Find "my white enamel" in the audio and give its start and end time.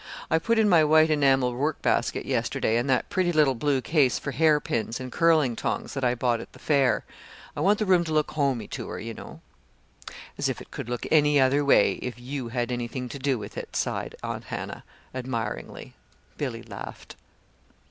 0.67-1.53